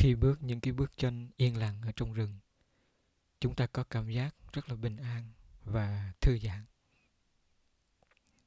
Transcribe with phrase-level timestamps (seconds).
[0.00, 2.38] khi bước những cái bước chân yên lặng ở trong rừng,
[3.40, 5.32] chúng ta có cảm giác rất là bình an
[5.64, 6.64] và thư giãn.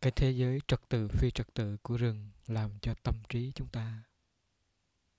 [0.00, 3.68] Cái thế giới trật tự, phi trật tự của rừng làm cho tâm trí chúng
[3.68, 4.02] ta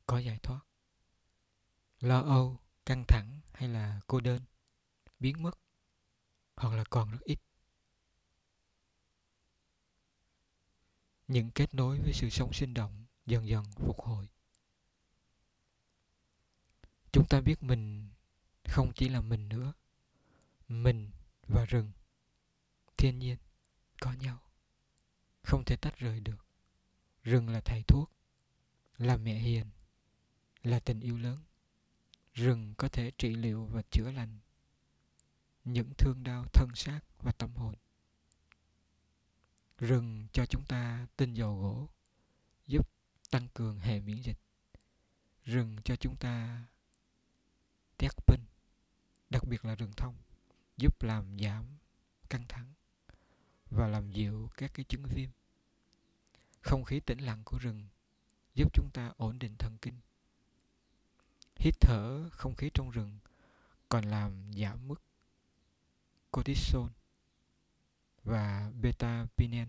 [0.05, 0.59] có giải thoát.
[2.00, 4.41] Lo âu, căng thẳng hay là cô đơn,
[5.20, 5.59] biến mất
[6.55, 7.40] hoặc là còn rất ít.
[11.27, 14.27] Những kết nối với sự sống sinh động dần dần phục hồi
[17.11, 18.09] chúng ta biết mình
[18.67, 19.73] không chỉ là mình nữa,
[20.67, 21.11] mình
[21.48, 21.91] và rừng,
[22.98, 23.38] thiên nhiên,
[24.02, 24.39] có nhau,
[25.43, 26.45] không thể tách rời được.
[27.23, 28.12] Rừng là thầy thuốc,
[28.98, 29.65] là mẹ hiền,
[30.63, 31.39] là tình yêu lớn.
[32.34, 34.39] Rừng có thể trị liệu và chữa lành
[35.63, 37.76] những thương đau thân xác và tâm hồn.
[39.77, 41.89] Rừng cho chúng ta tinh dầu gỗ,
[42.67, 42.89] giúp
[43.29, 44.37] tăng cường hệ miễn dịch.
[45.45, 46.63] Rừng cho chúng ta
[47.98, 48.40] tét pin,
[49.29, 50.15] đặc biệt là rừng thông,
[50.77, 51.65] giúp làm giảm
[52.29, 52.73] căng thẳng
[53.70, 55.29] và làm dịu các cái chứng viêm.
[56.62, 57.87] Không khí tĩnh lặng của rừng
[58.55, 59.99] giúp chúng ta ổn định thần kinh.
[61.55, 63.20] Hít thở không khí trong rừng
[63.89, 65.01] còn làm giảm mức
[66.31, 66.89] cortisol
[68.23, 69.67] và beta pinen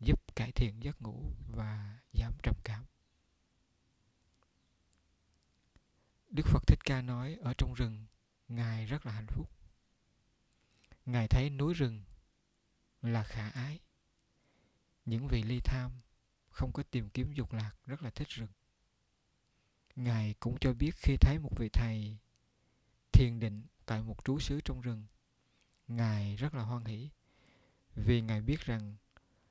[0.00, 2.84] giúp cải thiện giấc ngủ và giảm trầm cảm.
[6.34, 8.06] Đức Phật Thích Ca nói, ở trong rừng,
[8.48, 9.50] Ngài rất là hạnh phúc.
[11.06, 12.02] Ngài thấy núi rừng
[13.02, 13.80] là khả ái.
[15.04, 15.90] Những vị ly tham
[16.50, 18.48] không có tìm kiếm dục lạc rất là thích rừng.
[19.96, 22.18] Ngài cũng cho biết khi thấy một vị thầy
[23.12, 25.06] thiền định tại một trú xứ trong rừng,
[25.88, 27.10] Ngài rất là hoan hỷ
[27.94, 28.96] vì Ngài biết rằng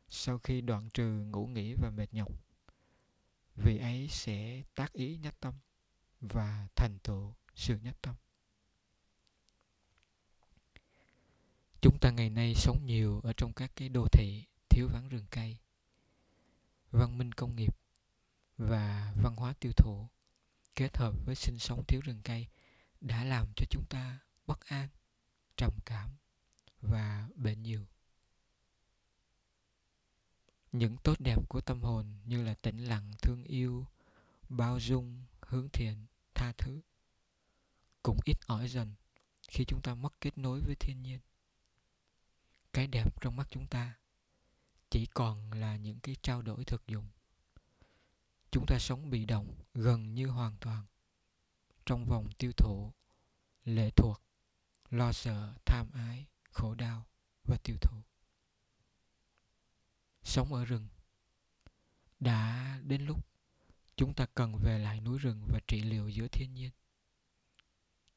[0.09, 2.31] sau khi đoạn trừ ngủ nghỉ và mệt nhọc,
[3.55, 5.53] vị ấy sẽ tác ý nhất tâm
[6.23, 8.15] và thành tựu sự nhất tâm.
[11.81, 15.25] Chúng ta ngày nay sống nhiều ở trong các cái đô thị thiếu vắng rừng
[15.29, 15.57] cây,
[16.91, 17.77] văn minh công nghiệp
[18.57, 20.07] và văn hóa tiêu thụ
[20.75, 22.47] kết hợp với sinh sống thiếu rừng cây
[23.01, 24.87] đã làm cho chúng ta bất an,
[25.55, 26.09] trầm cảm
[26.81, 27.85] và bệnh nhiều.
[30.71, 33.85] Những tốt đẹp của tâm hồn như là tĩnh lặng, thương yêu,
[34.49, 36.05] bao dung, hướng thiện
[36.43, 36.81] tha thứ.
[38.03, 38.93] Cũng ít ỏi dần
[39.47, 41.19] khi chúng ta mất kết nối với thiên nhiên.
[42.73, 43.97] Cái đẹp trong mắt chúng ta
[44.89, 47.07] chỉ còn là những cái trao đổi thực dụng.
[48.51, 50.85] Chúng ta sống bị động gần như hoàn toàn
[51.85, 52.91] trong vòng tiêu thụ,
[53.65, 54.21] lệ thuộc,
[54.89, 57.05] lo sợ, tham ái, khổ đau
[57.43, 57.97] và tiêu thụ.
[60.23, 60.87] Sống ở rừng
[62.19, 63.32] đã đến lúc
[63.95, 66.71] chúng ta cần về lại núi rừng và trị liệu giữa thiên nhiên.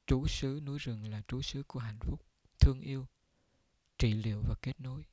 [0.06, 2.26] Trú xứ núi rừng là trú xứ của hạnh phúc,
[2.60, 3.06] thương yêu,
[3.98, 5.04] trị liệu và kết nối.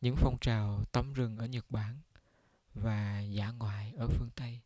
[0.00, 2.00] Những phong trào tắm rừng ở nhật bản
[2.74, 4.60] và giả ngoại ở phương tây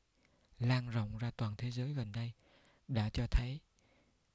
[0.59, 2.33] lan rộng ra toàn thế giới gần đây
[2.89, 3.61] đã cho thấy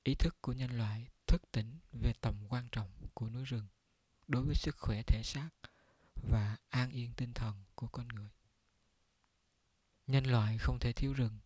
[0.04, 3.68] ý thức của nhân loại thức tỉnh về tầm quan trọng của núi rừng
[4.28, 5.50] đối với sức khỏe thể xác
[6.16, 8.30] và an yên tinh thần của con người
[10.08, 11.38] nhân loại không thể thiếu rừng.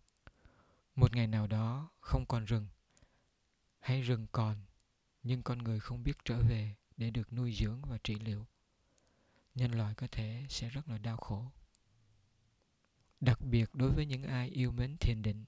[0.95, 2.67] Một ngày nào đó không còn rừng,
[3.79, 4.55] hay rừng còn,
[5.23, 8.45] nhưng con người không biết trở về để được nuôi dưỡng và trị liệu.
[9.55, 11.51] Nhân loại có thể sẽ rất là đau khổ.
[13.19, 15.45] Đặc biệt đối với những ai yêu mến thiền định,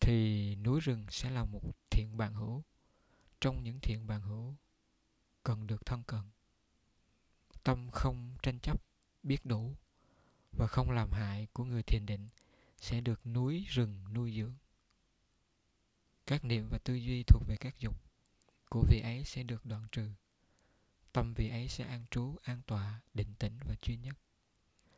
[0.00, 1.60] thì núi rừng sẽ là một
[1.90, 2.62] thiện bạn hữu.
[3.40, 4.54] Trong những thiện bạn hữu,
[5.42, 6.22] cần được thân cận.
[7.62, 8.82] Tâm không tranh chấp,
[9.22, 9.76] biết đủ
[10.52, 12.28] và không làm hại của người thiền định
[12.80, 14.54] sẽ được núi rừng nuôi dưỡng.
[16.26, 18.00] Các niệm và tư duy thuộc về các dục
[18.68, 20.10] của vị ấy sẽ được đoạn trừ.
[21.12, 24.16] Tâm vị ấy sẽ an trú, an tọa, định tĩnh và chuyên nhất.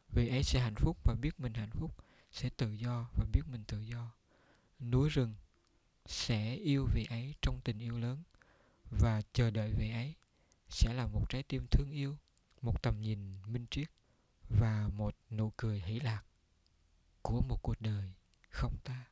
[0.08, 3.42] Vị ấy sẽ hạnh phúc và biết mình hạnh phúc, sẽ tự do và biết
[3.46, 4.14] mình tự do.
[4.80, 5.34] Núi rừng
[6.06, 8.22] sẽ yêu vị ấy trong tình yêu lớn
[8.90, 10.14] và chờ đợi vị ấy
[10.68, 12.16] sẽ là một trái tim thương yêu,
[12.62, 13.90] một tầm nhìn minh triết
[14.48, 16.22] và một nụ cười hỷ lạc
[17.22, 18.12] của một cuộc đời
[18.50, 19.04] không ta